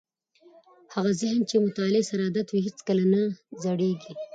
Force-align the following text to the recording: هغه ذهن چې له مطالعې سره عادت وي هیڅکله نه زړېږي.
هغه 0.93 1.11
ذهن 1.21 1.39
چې 1.49 1.55
له 1.57 1.61
مطالعې 1.67 2.03
سره 2.09 2.21
عادت 2.27 2.47
وي 2.49 2.59
هیڅکله 2.67 3.03
نه 3.13 3.21
زړېږي. 3.63 4.13